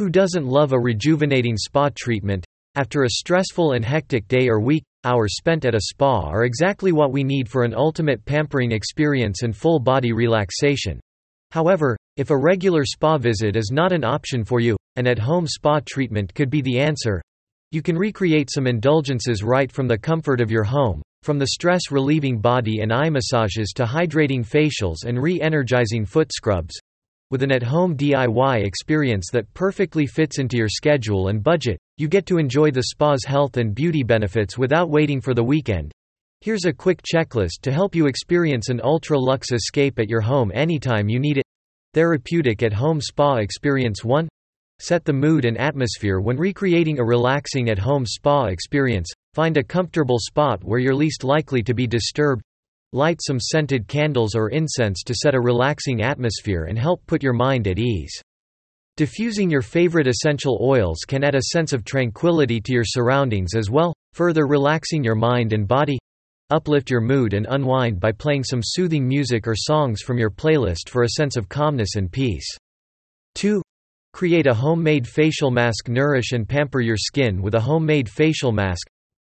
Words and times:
Who 0.00 0.08
doesn't 0.08 0.46
love 0.46 0.72
a 0.72 0.80
rejuvenating 0.80 1.58
spa 1.58 1.90
treatment? 1.94 2.42
After 2.74 3.02
a 3.02 3.10
stressful 3.10 3.72
and 3.72 3.84
hectic 3.84 4.26
day 4.28 4.48
or 4.48 4.58
week, 4.58 4.82
hours 5.04 5.36
spent 5.36 5.66
at 5.66 5.74
a 5.74 5.80
spa 5.90 6.26
are 6.26 6.46
exactly 6.46 6.90
what 6.90 7.12
we 7.12 7.22
need 7.22 7.50
for 7.50 7.64
an 7.64 7.74
ultimate 7.74 8.24
pampering 8.24 8.72
experience 8.72 9.42
and 9.42 9.54
full 9.54 9.78
body 9.78 10.14
relaxation. 10.14 11.00
However, 11.50 11.98
if 12.16 12.30
a 12.30 12.38
regular 12.38 12.86
spa 12.86 13.18
visit 13.18 13.56
is 13.56 13.72
not 13.74 13.92
an 13.92 14.02
option 14.02 14.42
for 14.42 14.58
you, 14.58 14.74
an 14.96 15.06
at-home 15.06 15.46
spa 15.46 15.80
treatment 15.84 16.34
could 16.34 16.48
be 16.48 16.62
the 16.62 16.78
answer. 16.78 17.20
You 17.70 17.82
can 17.82 17.98
recreate 17.98 18.48
some 18.50 18.66
indulgences 18.66 19.42
right 19.42 19.70
from 19.70 19.86
the 19.86 19.98
comfort 19.98 20.40
of 20.40 20.50
your 20.50 20.64
home, 20.64 21.02
from 21.24 21.38
the 21.38 21.48
stress-relieving 21.48 22.40
body 22.40 22.80
and 22.80 22.90
eye 22.90 23.10
massages 23.10 23.74
to 23.76 23.84
hydrating 23.84 24.48
facials 24.48 25.04
and 25.04 25.22
re-energizing 25.22 26.06
foot 26.06 26.32
scrubs, 26.32 26.80
with 27.30 27.42
an 27.42 27.52
at-home 27.52 27.96
DIY 27.96 28.64
experience 28.64 29.28
that 29.32 29.52
perfectly 29.54 30.06
fits 30.06 30.38
into 30.38 30.56
your 30.56 30.68
schedule 30.68 31.28
and 31.28 31.42
budget, 31.42 31.78
you 31.96 32.08
get 32.08 32.26
to 32.26 32.38
enjoy 32.38 32.70
the 32.70 32.82
spa's 32.82 33.24
health 33.24 33.56
and 33.56 33.74
beauty 33.74 34.02
benefits 34.02 34.58
without 34.58 34.90
waiting 34.90 35.20
for 35.20 35.34
the 35.34 35.44
weekend. 35.44 35.92
Here's 36.40 36.64
a 36.64 36.72
quick 36.72 37.02
checklist 37.02 37.60
to 37.62 37.72
help 37.72 37.94
you 37.94 38.06
experience 38.06 38.68
an 38.68 38.80
ultra-luxe 38.82 39.52
escape 39.52 39.98
at 39.98 40.08
your 40.08 40.22
home 40.22 40.50
anytime 40.54 41.08
you 41.08 41.20
need 41.20 41.38
it. 41.38 41.44
Therapeutic 41.92 42.62
at-home 42.62 43.00
spa 43.00 43.36
experience 43.36 44.04
1. 44.04 44.28
Set 44.80 45.04
the 45.04 45.12
mood 45.12 45.44
and 45.44 45.58
atmosphere 45.58 46.20
when 46.20 46.38
recreating 46.38 46.98
a 46.98 47.04
relaxing 47.04 47.68
at-home 47.68 48.06
spa 48.06 48.46
experience. 48.46 49.10
Find 49.34 49.56
a 49.56 49.62
comfortable 49.62 50.18
spot 50.18 50.64
where 50.64 50.80
you're 50.80 50.94
least 50.94 51.22
likely 51.22 51.62
to 51.62 51.74
be 51.74 51.86
disturbed. 51.86 52.42
Light 52.92 53.20
some 53.22 53.38
scented 53.38 53.86
candles 53.86 54.34
or 54.34 54.50
incense 54.50 55.04
to 55.04 55.14
set 55.14 55.36
a 55.36 55.40
relaxing 55.40 56.02
atmosphere 56.02 56.64
and 56.64 56.76
help 56.76 57.00
put 57.06 57.22
your 57.22 57.32
mind 57.32 57.68
at 57.68 57.78
ease. 57.78 58.20
Diffusing 58.96 59.48
your 59.48 59.62
favorite 59.62 60.08
essential 60.08 60.58
oils 60.60 61.04
can 61.06 61.22
add 61.22 61.36
a 61.36 61.42
sense 61.52 61.72
of 61.72 61.84
tranquility 61.84 62.60
to 62.60 62.72
your 62.72 62.84
surroundings 62.84 63.54
as 63.54 63.70
well, 63.70 63.94
further 64.12 64.46
relaxing 64.46 65.04
your 65.04 65.14
mind 65.14 65.52
and 65.52 65.68
body. 65.68 65.98
Uplift 66.50 66.90
your 66.90 67.00
mood 67.00 67.32
and 67.32 67.46
unwind 67.48 68.00
by 68.00 68.10
playing 68.10 68.42
some 68.42 68.60
soothing 68.60 69.06
music 69.06 69.46
or 69.46 69.54
songs 69.54 70.02
from 70.02 70.18
your 70.18 70.30
playlist 70.30 70.88
for 70.88 71.04
a 71.04 71.10
sense 71.10 71.36
of 71.36 71.48
calmness 71.48 71.94
and 71.94 72.10
peace. 72.10 72.46
2. 73.36 73.62
Create 74.12 74.48
a 74.48 74.54
homemade 74.54 75.06
facial 75.06 75.52
mask 75.52 75.88
Nourish 75.88 76.32
and 76.32 76.48
pamper 76.48 76.80
your 76.80 76.96
skin 76.96 77.40
with 77.40 77.54
a 77.54 77.60
homemade 77.60 78.08
facial 78.08 78.50
mask. 78.50 78.88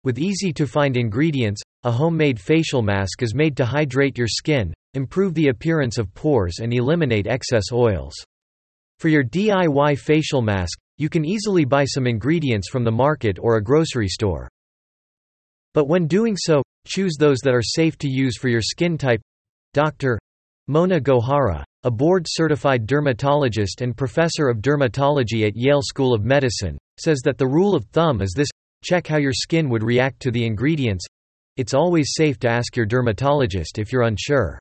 With 0.08 0.19
easy-to-find 0.19 0.95
ingredients, 0.95 1.61
a 1.83 1.91
homemade 1.91 2.39
facial 2.39 2.81
mask 2.81 3.22
is 3.22 3.36
made 3.36 3.58
to 3.58 3.66
hydrate 3.66 4.17
your 4.17 4.30
skin, 4.30 4.73
improve 4.94 5.33
the 5.33 5.50
appearance 5.50 5.97
of 5.97 6.13
pores 6.13 6.59
and 6.61 6.73
eliminate 6.73 7.27
excess 7.27 7.73
oils. 7.73 8.13
For 9.00 9.09
your 9.09 9.25
DIY 9.25 10.00
facial 10.00 10.41
mask, 10.41 10.80
you 10.97 11.09
can 11.09 11.25
easily 11.25 11.66
buy 11.66 11.83
some 11.83 12.08
ingredients 12.08 12.69
from 12.69 12.85
the 12.85 12.91
market 12.91 13.38
or 13.38 13.58
a 13.58 13.61
grocery 13.61 14.08
store. 14.08 14.47
But 15.73 15.89
when 15.89 16.08
doing 16.08 16.38
so, 16.38 16.63
choose 16.88 17.17
those 17.19 17.39
that 17.39 17.53
are 17.53 17.61
safe 17.61 17.97
to 17.97 18.09
use 18.09 18.38
for 18.38 18.47
your 18.47 18.61
skin 18.61 18.97
type. 18.97 19.19
Dr. 19.73 20.17
Mona 20.67 21.02
Gohara, 21.02 21.66
a 21.83 21.91
board-certified 21.91 22.88
dermatologist 22.88 23.81
and 23.81 23.97
professor 23.97 24.47
of 24.47 24.59
dermatology 24.59 25.45
at 25.45 25.58
Yale 25.58 25.81
School 25.81 26.13
of 26.13 26.23
Medicine, 26.23 26.78
says 26.97 27.19
that 27.25 27.38
the 27.38 27.45
rule 27.45 27.75
of 27.75 27.83
thumb 27.88 28.22
is 28.22 28.31
this, 28.33 28.47
check 28.83 29.08
how 29.08 29.17
your 29.17 29.33
skin 29.33 29.70
would 29.70 29.83
react 29.83 30.20
to 30.22 30.31
the 30.31 30.45
ingredients, 30.45 31.06
it's 31.58 31.73
always 31.73 32.14
safe 32.16 32.38
to 32.39 32.50
ask 32.50 32.75
your 32.75 32.86
dermatologist 32.86 33.80
if 33.80 33.92
you're 33.92 34.03
unsure. 34.03 34.59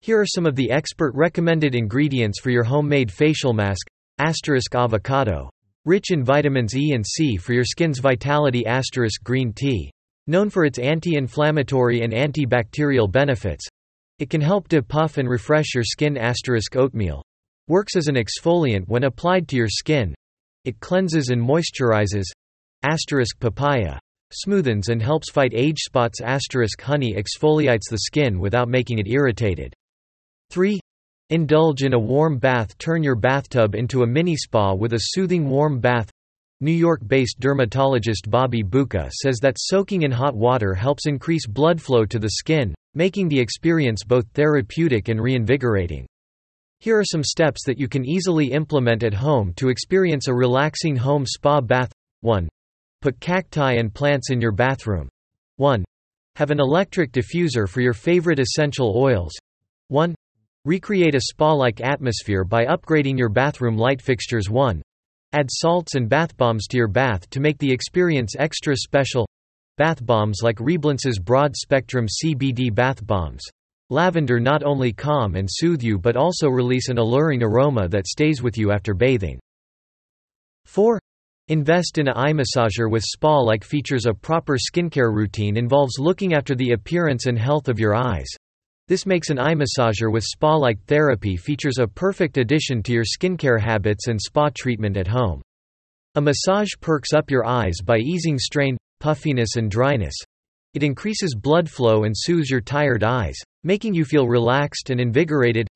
Here 0.00 0.20
are 0.20 0.26
some 0.26 0.46
of 0.46 0.56
the 0.56 0.70
expert 0.70 1.12
recommended 1.14 1.74
ingredients 1.74 2.40
for 2.40 2.50
your 2.50 2.64
homemade 2.64 3.10
facial 3.12 3.52
mask. 3.52 3.86
Asterisk 4.18 4.74
avocado. 4.74 5.50
Rich 5.84 6.10
in 6.10 6.24
vitamins 6.24 6.76
E 6.76 6.92
and 6.94 7.04
C 7.06 7.36
for 7.36 7.52
your 7.52 7.64
skin's 7.64 7.98
vitality 7.98 8.66
asterisk 8.66 9.22
green 9.22 9.52
tea. 9.52 9.90
Known 10.26 10.50
for 10.50 10.64
its 10.64 10.78
anti-inflammatory 10.78 12.00
and 12.02 12.12
antibacterial 12.12 13.10
benefits. 13.10 13.66
It 14.18 14.30
can 14.30 14.40
help 14.40 14.68
depuff 14.68 15.18
and 15.18 15.28
refresh 15.28 15.74
your 15.74 15.84
skin 15.84 16.16
asterisk 16.16 16.74
oatmeal. 16.74 17.22
Works 17.68 17.94
as 17.94 18.08
an 18.08 18.16
exfoliant 18.16 18.88
when 18.88 19.04
applied 19.04 19.46
to 19.48 19.56
your 19.56 19.68
skin. 19.68 20.14
It 20.64 20.80
cleanses 20.80 21.28
and 21.28 21.40
moisturizes. 21.40 22.24
Asterisk 22.82 23.38
papaya 23.40 23.98
smoothens 24.32 24.88
and 24.88 25.00
helps 25.00 25.30
fight 25.30 25.52
age 25.54 25.78
spots 25.78 26.20
Asterisk 26.20 26.80
honey 26.80 27.14
exfoliates 27.14 27.88
the 27.90 27.98
skin 27.98 28.38
without 28.38 28.68
making 28.68 28.98
it 28.98 29.08
irritated. 29.08 29.72
3. 30.50 30.80
Indulge 31.30 31.82
in 31.82 31.94
a 31.94 31.98
warm 31.98 32.38
bath 32.38 32.76
Turn 32.78 33.02
your 33.02 33.16
bathtub 33.16 33.74
into 33.74 34.02
a 34.02 34.06
mini 34.06 34.36
spa 34.36 34.74
with 34.74 34.92
a 34.92 35.00
soothing 35.00 35.48
warm 35.48 35.80
bath. 35.80 36.10
New 36.60 36.72
York-based 36.72 37.38
dermatologist 37.38 38.30
Bobby 38.30 38.62
Buka 38.62 39.10
says 39.12 39.38
that 39.40 39.58
soaking 39.58 40.02
in 40.02 40.10
hot 40.10 40.34
water 40.34 40.72
helps 40.72 41.06
increase 41.06 41.46
blood 41.46 41.80
flow 41.80 42.06
to 42.06 42.18
the 42.18 42.30
skin, 42.30 42.74
making 42.94 43.28
the 43.28 43.38
experience 43.38 44.04
both 44.04 44.26
therapeutic 44.32 45.08
and 45.08 45.20
reinvigorating. 45.20 46.06
Here 46.80 46.98
are 46.98 47.04
some 47.04 47.24
steps 47.24 47.64
that 47.66 47.78
you 47.78 47.88
can 47.88 48.06
easily 48.06 48.52
implement 48.52 49.02
at 49.02 49.12
home 49.12 49.52
to 49.56 49.68
experience 49.68 50.28
a 50.28 50.34
relaxing 50.34 50.96
home 50.96 51.26
spa 51.26 51.60
bath. 51.60 51.92
1. 52.20 52.48
Put 53.02 53.20
cacti 53.20 53.74
and 53.74 53.92
plants 53.92 54.30
in 54.30 54.40
your 54.40 54.52
bathroom. 54.52 55.08
1. 55.56 55.84
Have 56.36 56.50
an 56.50 56.60
electric 56.60 57.12
diffuser 57.12 57.68
for 57.68 57.80
your 57.80 57.92
favorite 57.92 58.38
essential 58.38 58.94
oils. 58.96 59.32
1. 59.88 60.14
Recreate 60.64 61.14
a 61.14 61.20
spa-like 61.20 61.80
atmosphere 61.80 62.44
by 62.44 62.66
upgrading 62.66 63.16
your 63.16 63.28
bathroom 63.28 63.76
light 63.76 64.02
fixtures 64.02 64.50
1. 64.50 64.82
Add 65.32 65.48
salts 65.50 65.94
and 65.94 66.08
bath 66.08 66.36
bombs 66.36 66.66
to 66.68 66.76
your 66.76 66.88
bath 66.88 67.28
to 67.30 67.40
make 67.40 67.58
the 67.58 67.70
experience 67.70 68.34
extra 68.38 68.76
special. 68.76 69.28
Bath 69.76 70.04
bombs 70.04 70.40
like 70.42 70.58
Reblance's 70.58 71.18
broad-spectrum 71.18 72.06
CBD 72.06 72.74
bath 72.74 73.06
bombs. 73.06 73.44
Lavender 73.90 74.40
not 74.40 74.64
only 74.64 74.92
calm 74.92 75.36
and 75.36 75.48
soothe 75.50 75.82
you 75.82 75.98
but 75.98 76.16
also 76.16 76.48
release 76.48 76.88
an 76.88 76.98
alluring 76.98 77.42
aroma 77.42 77.86
that 77.88 78.06
stays 78.06 78.42
with 78.42 78.58
you 78.58 78.72
after 78.72 78.94
bathing. 78.94 79.38
4. 80.64 80.98
Invest 81.48 81.98
in 81.98 82.08
a 82.08 82.12
eye 82.16 82.32
massager 82.32 82.90
with 82.90 83.04
spa-like 83.04 83.62
features 83.62 84.06
A 84.06 84.12
proper 84.12 84.56
skincare 84.56 85.14
routine 85.14 85.56
involves 85.56 85.96
looking 85.96 86.34
after 86.34 86.56
the 86.56 86.72
appearance 86.72 87.26
and 87.26 87.38
health 87.38 87.68
of 87.68 87.78
your 87.78 87.94
eyes. 87.94 88.26
This 88.88 89.06
makes 89.06 89.30
an 89.30 89.38
eye 89.38 89.54
massager 89.54 90.12
with 90.12 90.24
spa-like 90.24 90.82
therapy 90.88 91.36
features 91.36 91.78
a 91.78 91.86
perfect 91.86 92.38
addition 92.38 92.82
to 92.82 92.92
your 92.92 93.04
skincare 93.04 93.60
habits 93.60 94.08
and 94.08 94.20
spa 94.20 94.50
treatment 94.56 94.96
at 94.96 95.06
home. 95.06 95.40
A 96.16 96.20
massage 96.20 96.72
perks 96.80 97.12
up 97.12 97.30
your 97.30 97.46
eyes 97.46 97.76
by 97.80 97.98
easing 97.98 98.40
strain, 98.40 98.76
puffiness 98.98 99.54
and 99.54 99.70
dryness. 99.70 100.16
It 100.74 100.82
increases 100.82 101.36
blood 101.36 101.70
flow 101.70 102.02
and 102.04 102.14
soothes 102.16 102.50
your 102.50 102.60
tired 102.60 103.04
eyes, 103.04 103.36
making 103.62 103.94
you 103.94 104.04
feel 104.04 104.26
relaxed 104.26 104.90
and 104.90 105.00
invigorated. 105.00 105.68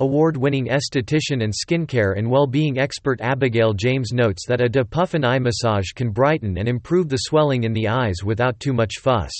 Award-winning 0.00 0.68
esthetician 0.68 1.42
and 1.42 1.52
skincare 1.52 2.16
and 2.16 2.30
well-being 2.30 2.78
expert 2.78 3.20
Abigail 3.20 3.74
James 3.74 4.12
notes 4.12 4.46
that 4.46 4.60
a 4.60 4.68
depuffin 4.68 5.26
eye 5.26 5.40
massage 5.40 5.90
can 5.92 6.12
brighten 6.12 6.56
and 6.56 6.68
improve 6.68 7.08
the 7.08 7.16
swelling 7.16 7.64
in 7.64 7.72
the 7.72 7.88
eyes 7.88 8.22
without 8.24 8.60
too 8.60 8.72
much 8.72 9.00
fuss. 9.00 9.32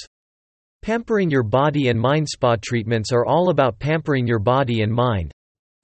Pampering 0.83 1.31
your 1.31 1.45
body 1.45 1.91
and 1.91 2.01
mind 2.01 2.29
spa 2.29 2.57
treatments 2.61 3.13
are 3.13 3.25
all 3.25 3.51
about 3.51 3.79
pampering 3.79 4.27
your 4.27 4.41
body 4.41 4.83
and 4.83 4.93
mind. 4.93 5.31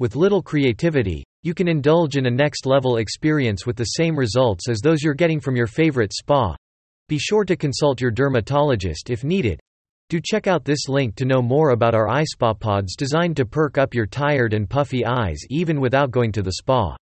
With 0.01 0.17
little 0.17 0.43
creativity, 0.43 1.23
you 1.45 1.55
can 1.55 1.69
indulge 1.69 2.17
in 2.17 2.27
a 2.27 2.31
next-level 2.31 2.97
experience 2.97 3.65
with 3.67 3.77
the 3.77 3.84
same 3.84 4.19
results 4.19 4.69
as 4.69 4.81
those 4.81 5.03
you're 5.03 5.15
getting 5.15 5.39
from 5.39 5.55
your 5.55 5.69
favorite 5.69 6.13
spa. 6.13 6.57
Be 7.09 7.19
sure 7.19 7.45
to 7.45 7.55
consult 7.55 8.01
your 8.01 8.11
dermatologist 8.11 9.09
if 9.09 9.23
needed. 9.23 9.61
Do 10.10 10.20
check 10.22 10.47
out 10.47 10.65
this 10.65 10.88
link 10.88 11.16
to 11.16 11.25
know 11.25 11.41
more 11.41 11.70
about 11.70 11.94
our 11.94 12.09
iSpa 12.09 12.59
pods 12.59 12.94
designed 12.94 13.37
to 13.37 13.47
perk 13.47 13.78
up 13.78 13.94
your 13.94 14.06
tired 14.06 14.53
and 14.53 14.69
puffy 14.69 15.04
eyes 15.04 15.38
even 15.48 15.81
without 15.81 16.10
going 16.10 16.31
to 16.32 16.42
the 16.42 16.53
spa. 16.53 16.97